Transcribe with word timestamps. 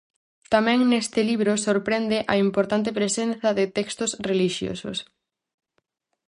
Tamén 0.53 0.79
neste 0.91 1.19
libro 1.29 1.53
sorprende 1.67 2.17
a 2.33 2.35
importante 2.47 2.89
presenza 2.99 3.49
de 3.57 3.65
textos 3.77 4.11
relixiosos. 4.29 4.97